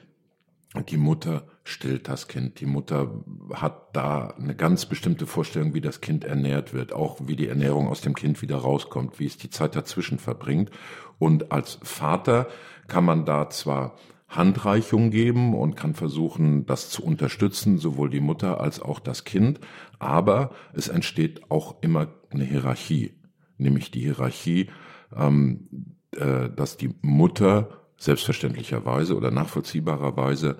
[0.88, 2.60] die Mutter stillt das Kind.
[2.60, 7.36] Die Mutter hat da eine ganz bestimmte Vorstellung, wie das Kind ernährt wird, auch wie
[7.36, 10.70] die Ernährung aus dem Kind wieder rauskommt, wie es die Zeit dazwischen verbringt.
[11.18, 12.48] Und als Vater
[12.86, 13.96] kann man da zwar
[14.28, 19.58] Handreichung geben und kann versuchen, das zu unterstützen, sowohl die Mutter als auch das Kind.
[19.98, 23.14] Aber es entsteht auch immer eine Hierarchie,
[23.56, 24.68] nämlich die Hierarchie,
[25.16, 30.58] ähm, äh, dass die Mutter selbstverständlicherweise oder nachvollziehbarerweise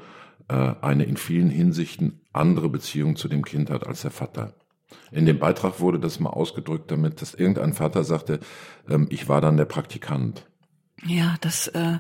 [0.49, 4.55] äh, eine in vielen Hinsichten andere Beziehung zu dem Kind hat als der Vater.
[5.13, 8.41] In dem Beitrag wurde das mal ausgedrückt damit, dass irgendein Vater sagte,
[8.89, 10.47] ähm, ich war dann der Praktikant.
[11.05, 11.99] Ja, das äh,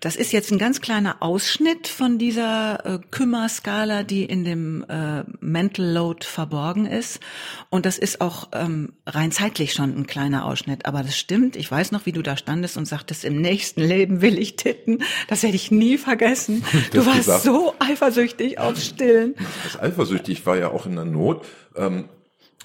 [0.00, 5.24] das ist jetzt ein ganz kleiner Ausschnitt von dieser äh, Kümmerskala, die in dem äh,
[5.40, 7.18] Mental Load verborgen ist.
[7.68, 10.86] Und das ist auch ähm, rein zeitlich schon ein kleiner Ausschnitt.
[10.86, 11.56] Aber das stimmt.
[11.56, 15.02] Ich weiß noch, wie du da standest und sagtest, im nächsten Leben will ich titten.
[15.26, 16.64] Das hätte ich nie vergessen.
[16.92, 17.42] Du warst gesagt.
[17.42, 19.34] so eifersüchtig aufs Stillen.
[19.64, 21.44] Das eifersüchtig war ja auch in der Not.
[21.76, 22.08] Ähm,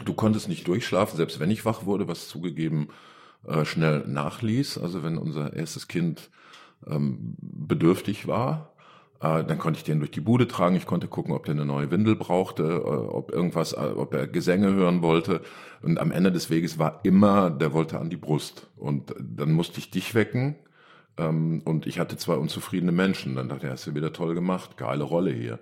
[0.06, 2.90] du konntest nicht durchschlafen, selbst wenn ich wach wurde, was zugegeben
[3.48, 4.78] äh, schnell nachließ.
[4.78, 6.30] Also wenn unser erstes Kind
[6.90, 8.74] ähm, bedürftig war.
[9.24, 10.76] Äh, dann konnte ich den durch die Bude tragen.
[10.76, 14.28] Ich konnte gucken, ob der eine neue Windel brauchte, äh, ob irgendwas, äh, ob er
[14.28, 15.42] Gesänge hören wollte.
[15.82, 18.68] Und am Ende des Weges war immer, der wollte an die Brust.
[18.76, 20.56] Und dann musste ich dich wecken.
[21.18, 23.36] Ähm, und ich hatte zwei unzufriedene Menschen.
[23.36, 25.60] Dann dachte ich, hast du wieder toll gemacht, geile Rolle hier.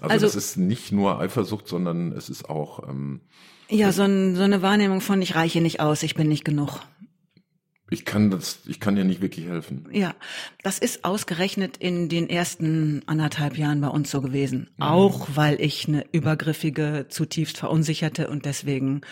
[0.00, 3.20] Also, also das ist nicht nur Eifersucht, sondern es ist auch ähm,
[3.68, 6.80] ja so, ein, so eine Wahrnehmung von ich reiche nicht aus, ich bin nicht genug.
[7.88, 9.86] Ich kann das, ich kann dir nicht wirklich helfen.
[9.92, 10.14] Ja,
[10.64, 14.70] das ist ausgerechnet in den ersten anderthalb Jahren bei uns so gewesen.
[14.76, 14.82] Mhm.
[14.82, 19.02] Auch weil ich eine übergriffige, zutiefst verunsicherte und deswegen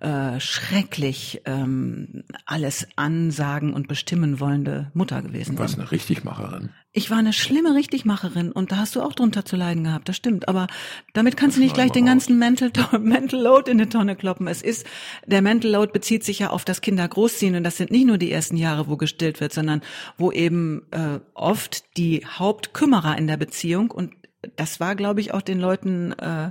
[0.00, 5.56] äh, schrecklich ähm, alles ansagen und bestimmen wollende Mutter gewesen bin.
[5.56, 6.70] Du warst eine Richtigmacherin.
[6.94, 10.16] Ich war eine schlimme Richtigmacherin und da hast du auch drunter zu leiden gehabt, das
[10.16, 10.46] stimmt.
[10.46, 10.66] Aber
[11.14, 14.46] damit kannst das du nicht gleich den ganzen Mental, Mental Load in die Tonne kloppen.
[14.46, 14.86] Es ist,
[15.26, 18.18] der Mental Load bezieht sich ja auf das Kinder großziehen und das sind nicht nur
[18.18, 19.80] die ersten Jahre, wo gestillt wird, sondern
[20.18, 24.12] wo eben äh, oft die Hauptkümmerer in der Beziehung und
[24.56, 26.50] das war, glaube ich, auch den Leuten äh,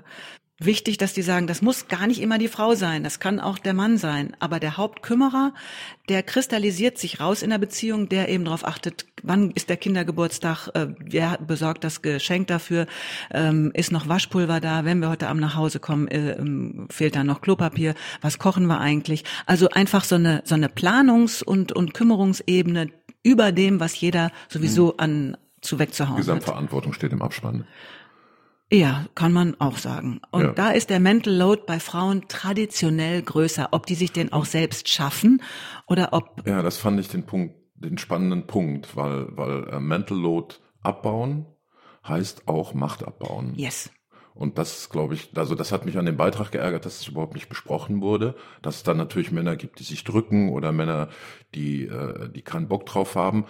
[0.65, 3.58] wichtig, dass die sagen, das muss gar nicht immer die Frau sein, das kann auch
[3.58, 4.36] der Mann sein.
[4.39, 5.54] Aber der Hauptkümmerer,
[6.10, 10.69] der kristallisiert sich raus in der Beziehung, der eben darauf achtet, wann ist der Kindergeburtstag,
[10.74, 12.88] äh, wer besorgt das Geschenk dafür,
[13.32, 17.15] ähm, ist noch Waschpulver da, wenn wir heute Abend nach Hause kommen, äh, ähm, fehlt
[17.15, 19.24] da noch Klopapier, was kochen wir eigentlich?
[19.45, 22.89] Also einfach so eine, so eine Planungs- und, und Kümmerungsebene
[23.24, 24.93] über dem, was jeder sowieso mhm.
[24.97, 26.97] an zu wegzuhauen Gesamtverantwortung hat.
[26.97, 27.65] steht im Abspann.
[28.73, 30.21] Ja, kann man auch sagen.
[30.31, 30.51] Und ja.
[30.53, 34.88] da ist der Mental Load bei Frauen traditionell größer, ob die sich den auch selbst
[34.88, 35.41] schaffen
[35.88, 36.47] oder ob.
[36.47, 41.47] Ja, das fand ich den Punkt, den spannenden Punkt, weil, weil äh, Mental Load abbauen
[42.07, 43.53] heißt auch Macht abbauen.
[43.55, 43.91] Yes.
[44.34, 47.34] Und das glaube ich, also das hat mich an dem Beitrag geärgert, dass es überhaupt
[47.34, 51.10] nicht besprochen wurde, dass es dann natürlich Männer gibt, die sich drücken oder Männer,
[51.53, 53.45] die, äh, die keinen Bock drauf haben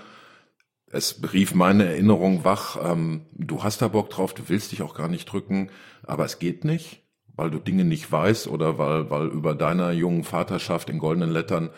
[0.92, 4.94] es rief meine Erinnerung wach, ähm, du hast da Bock drauf, du willst dich auch
[4.94, 5.70] gar nicht drücken,
[6.04, 7.04] aber es geht nicht,
[7.36, 11.70] weil du Dinge nicht weißt oder weil, weil über deiner jungen Vaterschaft in goldenen Lettern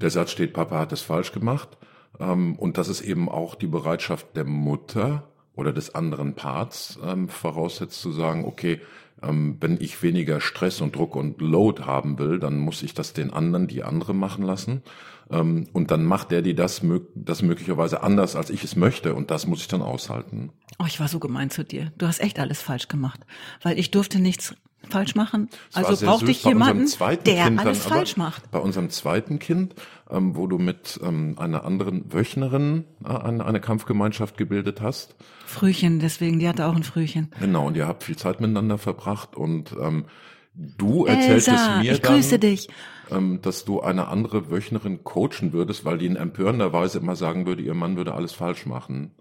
[0.00, 1.78] der Satz steht, Papa hat es falsch gemacht.
[2.18, 7.28] Ähm, und das ist eben auch die Bereitschaft der Mutter oder des anderen Parts ähm,
[7.28, 8.80] voraussetzt zu sagen, okay,
[9.22, 13.12] ähm, wenn ich weniger Stress und Druck und Load haben will, dann muss ich das
[13.12, 14.82] den anderen, die andere machen lassen.
[15.30, 16.82] Ähm, und dann macht der die das,
[17.14, 19.14] das möglicherweise anders, als ich es möchte.
[19.14, 20.50] Und das muss ich dann aushalten.
[20.78, 21.92] Oh, ich war so gemein zu dir.
[21.98, 23.20] Du hast echt alles falsch gemacht.
[23.62, 24.54] Weil ich durfte nichts
[24.88, 25.50] falsch machen.
[25.72, 26.86] Das also brauchte ich jemanden,
[27.24, 28.50] der kind alles dann, falsch macht.
[28.50, 29.74] Bei unserem zweiten Kind,
[30.10, 35.16] ähm, wo du mit ähm, einer anderen Wöchnerin äh, eine, eine Kampfgemeinschaft gebildet hast.
[35.46, 37.30] Frühchen, deswegen, die hatte auch ein Frühchen.
[37.40, 40.06] Genau, und ihr habt viel Zeit miteinander verbracht und ähm,
[40.54, 42.68] du erzähltest Elsa, mir ich grüße dann, dich.
[43.10, 47.46] Ähm, dass du eine andere Wöchnerin coachen würdest, weil die in empörender Weise immer sagen
[47.46, 49.12] würde, ihr Mann würde alles falsch machen.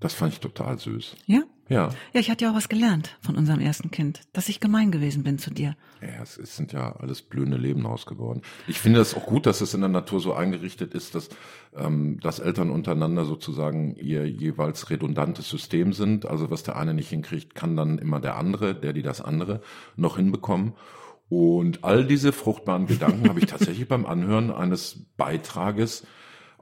[0.00, 1.16] Das fand ich total süß.
[1.26, 1.42] Ja?
[1.68, 1.88] Ja.
[2.12, 5.22] Ja, ich hatte ja auch was gelernt von unserem ersten Kind, dass ich gemein gewesen
[5.22, 5.76] bin zu dir.
[6.02, 8.42] Ja, es, es sind ja alles blühende Leben ausgeworden.
[8.66, 11.30] Ich finde es auch gut, dass es in der Natur so eingerichtet ist, dass,
[11.74, 16.26] ähm, dass Eltern untereinander sozusagen ihr jeweils redundantes System sind.
[16.26, 19.62] Also was der eine nicht hinkriegt, kann dann immer der andere, der die das andere
[19.96, 20.74] noch hinbekommen.
[21.30, 26.06] Und all diese fruchtbaren Gedanken habe ich tatsächlich beim Anhören eines Beitrages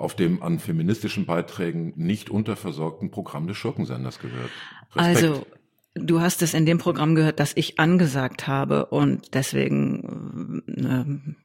[0.03, 4.51] auf dem an feministischen Beiträgen nicht unterversorgten Programm des Schurkensenders gehört.
[4.95, 5.17] Respekt.
[5.25, 5.47] Also,
[5.95, 11.37] du hast es in dem Programm gehört, das ich angesagt habe und deswegen ähm,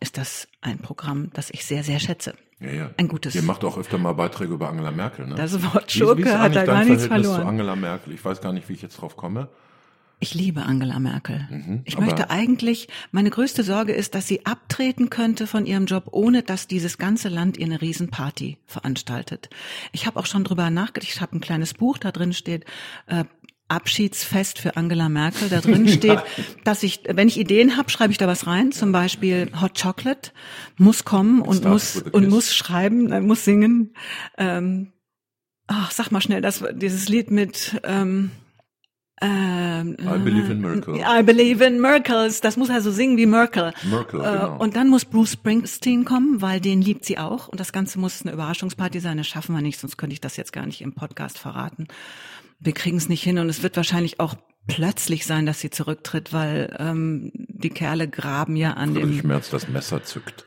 [0.00, 2.34] ist das ein Programm, das ich sehr, sehr schätze.
[2.60, 2.90] ja, ja.
[2.96, 3.34] Ein gutes.
[3.34, 5.34] Ihr macht auch öfter mal Beiträge über Angela Merkel, ne?
[5.34, 7.42] Das Wort Wie- Schurke wie ist hat da gar nichts Verhältnis verloren.
[7.42, 8.12] zu Angela Merkel?
[8.14, 9.48] Ich weiß gar nicht, wie ich jetzt drauf komme.
[10.22, 11.48] Ich liebe Angela Merkel.
[11.50, 16.08] Mhm, ich möchte eigentlich, meine größte Sorge ist, dass sie abtreten könnte von ihrem Job,
[16.12, 19.48] ohne dass dieses ganze Land ihr eine Riesenparty veranstaltet.
[19.92, 22.66] Ich habe auch schon drüber nachgedacht, ich habe ein kleines Buch, da drin steht,
[23.06, 23.24] äh,
[23.68, 25.48] Abschiedsfest für Angela Merkel.
[25.48, 26.18] Da drin steht,
[26.64, 28.72] dass ich, wenn ich Ideen habe, schreibe ich da was rein.
[28.72, 30.32] Zum Beispiel Hot Chocolate
[30.76, 33.94] muss kommen und muss und muss schreiben, äh, muss singen.
[34.36, 34.92] Ähm,
[35.66, 38.32] ach, sag mal schnell, das dieses Lied mit ähm,
[39.22, 40.96] ähm, I believe in Merkel.
[40.96, 42.40] I believe in Merkels.
[42.40, 43.72] Das muss also singen wie Merkel.
[43.90, 44.56] Merkel, Äh, genau.
[44.58, 47.48] Und dann muss Bruce Springsteen kommen, weil den liebt sie auch.
[47.48, 49.18] Und das Ganze muss eine Überraschungsparty sein.
[49.18, 51.86] Das schaffen wir nicht, sonst könnte ich das jetzt gar nicht im Podcast verraten.
[52.60, 54.34] Wir kriegen es nicht hin und es wird wahrscheinlich auch
[54.66, 59.28] plötzlich sein, dass sie zurücktritt, weil ähm, die Kerle graben ja an Friedrich dem.
[59.28, 60.44] Merz das Messer zückt.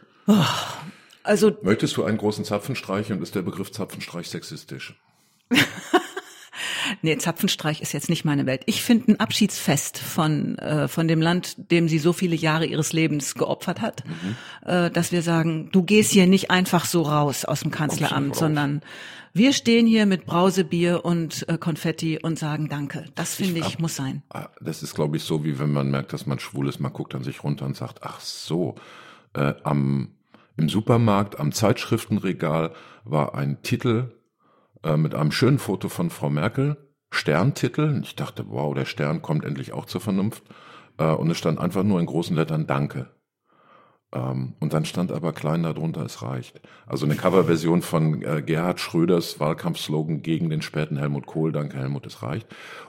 [1.24, 4.96] Also Möchtest du einen großen Zapfenstreich und ist der Begriff Zapfenstreich sexistisch?
[7.02, 8.62] Nee, Zapfenstreich ist jetzt nicht meine Welt.
[8.66, 12.94] Ich finde ein Abschiedsfest von, äh, von dem Land, dem sie so viele Jahre ihres
[12.94, 14.04] Lebens geopfert hat,
[14.66, 18.82] äh, dass wir sagen, du gehst hier nicht einfach so raus aus dem Kanzleramt, sondern
[19.36, 23.06] wir stehen hier mit Brausebier und äh, Konfetti und sagen Danke.
[23.16, 24.22] Das finde ich, ab- muss sein.
[24.30, 26.80] Ah, Das ist, glaube ich, so, wie wenn man merkt, dass man schwul ist.
[26.80, 28.76] Man guckt an sich runter und sagt, ach so,
[29.34, 30.10] äh, am,
[30.58, 32.74] im Supermarkt, am Zeitschriftenregal
[33.06, 34.12] war ein Titel
[34.84, 36.78] äh, mit einem schönen Foto von Frau Merkel,
[37.12, 38.00] Sterntitel.
[38.04, 40.44] Ich dachte, wow, der Stern kommt endlich auch zur Vernunft.
[40.98, 43.12] Äh, und es stand einfach nur in großen Lettern Danke.
[44.14, 46.62] Ähm, und dann stand aber klein darunter, es reicht.
[46.86, 52.06] Also eine Coverversion von äh, Gerhard Schröders Wahlkampfslogan gegen den späten Helmut Kohl, danke Helmut,
[52.06, 52.48] es reicht.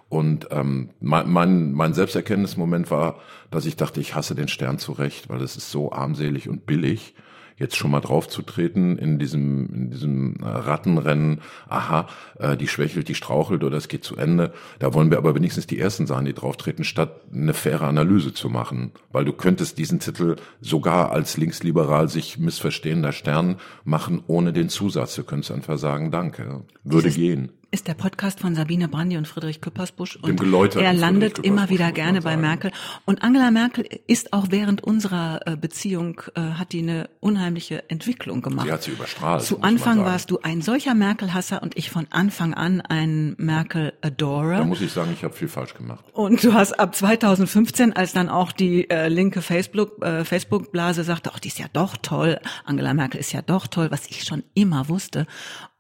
[0.08, 5.28] Und ähm, mein, mein, mein Selbsterkenntnismoment war, dass ich dachte, ich hasse den Stern zurecht,
[5.28, 7.14] weil es ist so armselig und billig
[7.56, 13.14] jetzt schon mal draufzutreten in diesem, in diesem äh, Rattenrennen, aha, äh, die schwächelt, die
[13.14, 14.52] strauchelt oder es geht zu Ende.
[14.78, 18.48] Da wollen wir aber wenigstens die Ersten sein, die drauftreten, statt eine faire Analyse zu
[18.48, 18.92] machen.
[19.12, 25.14] Weil du könntest diesen Titel sogar als linksliberal sich missverstehender Stern machen, ohne den Zusatz.
[25.14, 26.62] Du könntest einfach sagen, danke.
[26.82, 27.50] Würde Dieses- gehen.
[27.74, 30.40] Ist der Podcast von Sabine Brandi und Friedrich Küppersbusch und
[30.76, 32.36] er landet immer wieder gerne bei.
[32.36, 32.70] Merkel.
[33.04, 38.42] Und Angela Merkel ist auch während unserer äh, Beziehung, äh, hat die eine unheimliche Entwicklung
[38.42, 38.66] gemacht.
[38.66, 39.42] Sie hat sie überstrahlt.
[39.42, 44.64] Zu Anfang warst du ein solcher Merkel-Hasser und ich von Anfang an ein Da Merkel-Adorer.
[44.64, 46.04] muss ich sagen, ich habe viel falsch gemacht.
[46.12, 51.32] Und du hast ab 2015, als dann auch die äh, linke Facebook, äh, Facebook-Blase sagte,
[51.34, 54.44] ach, die ist ja doch toll, Angela Merkel ist ja doch toll, was ich schon
[54.54, 55.26] immer wusste.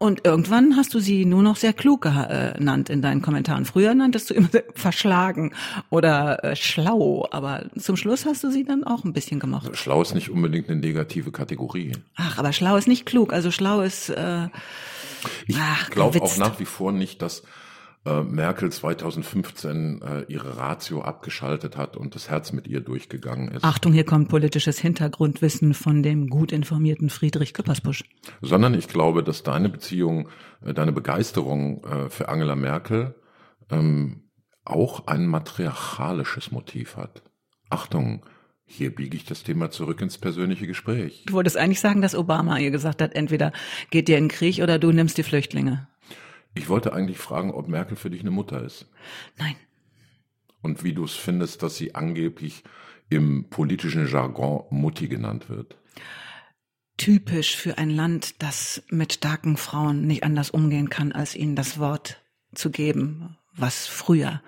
[0.04, 3.64] Und irgendwann hast du sie nur noch sehr klug geha- äh, genannt in deinen Kommentaren.
[3.64, 5.54] Früher nanntest du immer verschlagen
[5.88, 9.74] oder äh, schlau, aber zum Schluss hast du sie dann auch ein bisschen gemocht.
[9.78, 11.92] Schlau ist nicht unbedingt eine negative Kategorie.
[12.16, 13.32] Ach, aber schlau ist nicht klug.
[13.32, 14.48] Also schlau ist äh,
[15.46, 15.56] Ich
[15.90, 17.42] glaube auch nach wie vor nicht, dass
[18.06, 23.64] äh, Merkel 2015 äh, ihre Ratio abgeschaltet hat und das Herz mit ihr durchgegangen ist,
[23.64, 28.04] Achtung, hier kommt politisches Hintergrundwissen von dem gut informierten Friedrich Küppersbusch.
[28.42, 30.28] sondern ich glaube, dass deine Beziehung,
[30.64, 33.14] äh, deine Begeisterung äh, für Angela Merkel
[33.70, 34.24] ähm,
[34.64, 37.22] auch ein matriarchalisches Motiv hat.
[37.70, 38.24] Achtung,
[38.66, 41.24] Hier biege ich das Thema zurück ins persönliche Gespräch.
[41.26, 43.52] Du wolltest eigentlich sagen, dass Obama ihr gesagt hat, entweder
[43.90, 45.86] geht ihr in den Krieg oder du nimmst die Flüchtlinge.
[46.54, 48.86] Ich wollte eigentlich fragen, ob Merkel für dich eine Mutter ist.
[49.36, 49.56] Nein.
[50.62, 52.64] Und wie du es findest, dass sie angeblich
[53.10, 55.76] im politischen Jargon Mutti genannt wird.
[56.96, 61.78] Typisch für ein Land, das mit starken Frauen nicht anders umgehen kann, als ihnen das
[61.78, 62.22] Wort
[62.54, 64.40] zu geben, was früher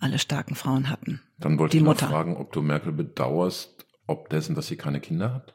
[0.00, 1.22] alle starken Frauen hatten.
[1.38, 2.08] Dann wollte Die ich Mutter.
[2.08, 5.54] fragen, ob du Merkel bedauerst, ob dessen, dass sie keine Kinder hat.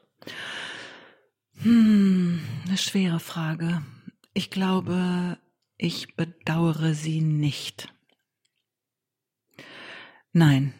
[1.61, 3.81] Hm, eine schwere Frage.
[4.33, 5.37] Ich glaube,
[5.79, 7.91] ich bedauere sie nicht.
[10.31, 10.73] Nein.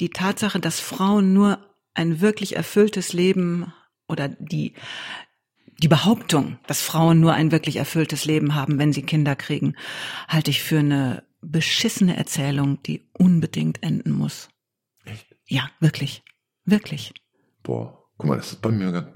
[0.00, 1.58] Die Tatsache, dass Frauen nur
[1.94, 3.72] ein wirklich erfülltes Leben
[4.08, 4.74] oder die,
[5.78, 9.76] die Behauptung, dass Frauen nur ein wirklich erfülltes Leben haben, wenn sie Kinder kriegen,
[10.26, 14.48] halte ich für eine beschissene Erzählung, die unbedingt enden muss.
[15.04, 15.36] Echt?
[15.46, 16.22] Ja, wirklich.
[16.64, 17.12] Wirklich.
[17.62, 19.08] Boah, guck mal, das ist bei mir ganz.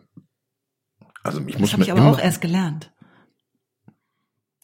[1.23, 2.93] Also ich Das muss habe mir ich aber immer, auch erst gelernt.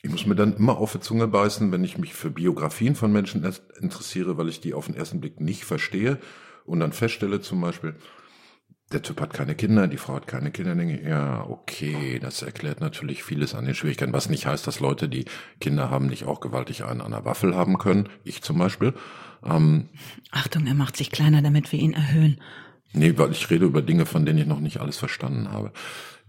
[0.02, 3.12] Ich muss mir dann immer auf die Zunge beißen, wenn ich mich für Biografien von
[3.12, 3.48] Menschen
[3.80, 6.18] interessiere, weil ich die auf den ersten Blick nicht verstehe
[6.64, 7.94] und dann feststelle zum Beispiel,
[8.92, 12.42] der Typ hat keine Kinder, die Frau hat keine Kinder, denke ich, ja, okay, das
[12.42, 15.24] erklärt natürlich vieles an den Schwierigkeiten, was nicht heißt, dass Leute, die
[15.60, 18.94] Kinder haben, nicht auch gewaltig einen an der Waffel haben können, ich zum Beispiel.
[19.44, 19.88] Ähm,
[20.30, 22.40] Achtung, er macht sich kleiner, damit wir ihn erhöhen.
[22.92, 25.72] nee, weil ich rede über Dinge, von denen ich noch nicht alles verstanden habe.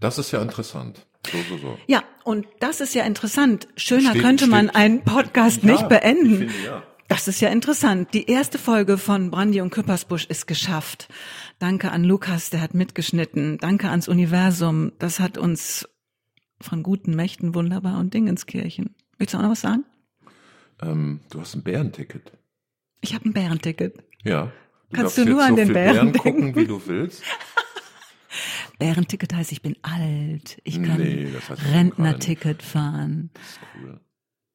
[0.00, 1.06] Das ist ja interessant.
[1.30, 1.78] So, so, so.
[1.86, 3.68] Ja, und das ist ja interessant.
[3.76, 6.38] Schöner Steht- könnte man steht- einen Podcast Ja, nicht beenden.
[6.38, 6.82] finde, ja.
[7.08, 8.12] Das ist ja interessant.
[8.14, 11.08] Die erste Folge von Brandy und Küppersbusch ist geschafft.
[11.58, 13.58] Danke an Lukas, der hat mitgeschnitten.
[13.58, 14.92] Danke ans Universum.
[14.98, 15.86] Das hat uns
[16.60, 18.94] von guten Mächten wunderbar und Dingenskirchen.
[19.18, 19.84] Willst du auch noch was sagen?
[20.82, 22.32] Ähm, du hast ein Bärenticket.
[23.02, 24.02] Ich habe ein Bärenticket.
[24.24, 24.50] Ja.
[24.92, 26.56] Kannst darfst du nur an so den viel Bären gucken, denken?
[26.60, 27.22] wie du willst.
[28.78, 30.60] Bärenticket heißt, ich bin alt.
[30.64, 31.28] Ich kann Nee,
[31.72, 33.30] Rentnerticket fahren.
[33.34, 34.00] Das ist cool.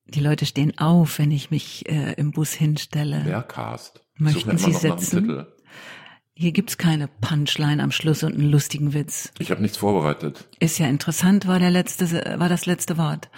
[0.07, 3.21] Die Leute stehen auf, wenn ich mich äh, im Bus hinstelle.
[3.21, 4.03] Bärcast.
[4.15, 5.45] Möchten Sie sitzen?
[6.33, 9.31] Hier gibt's keine Punchline am Schluss und einen lustigen Witz.
[9.39, 10.47] Ich habe nichts vorbereitet.
[10.59, 13.29] Ist ja interessant, war der letzte, war das letzte Wort.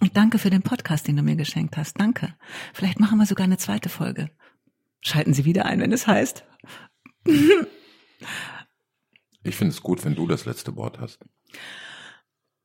[0.00, 2.00] Und danke für den Podcast, den du mir geschenkt hast.
[2.00, 2.34] Danke.
[2.72, 4.30] Vielleicht machen wir sogar eine zweite Folge.
[5.00, 6.44] Schalten Sie wieder ein, wenn es heißt.
[9.46, 11.20] Ich finde es gut, wenn du das letzte Wort hast.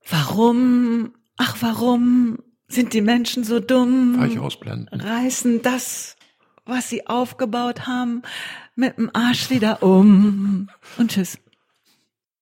[0.10, 4.20] Warum, ach warum sind die Menschen so dumm?
[4.20, 5.00] Weich ausblenden.
[5.00, 6.15] Reißen das,
[6.65, 8.24] was sie aufgebaut haben,
[8.76, 10.70] mit dem Arsch wieder um.
[10.98, 11.38] Und tschüss.